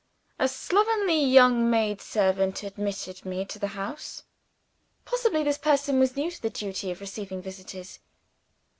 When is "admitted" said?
2.63-3.23